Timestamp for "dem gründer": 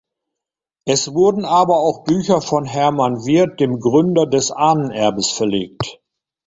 3.59-4.25